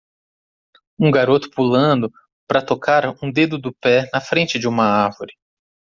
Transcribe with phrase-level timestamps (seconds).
[0.99, 2.11] Um garoto pulando
[2.47, 5.35] para tocar um dedo do pé na frente de uma árvore.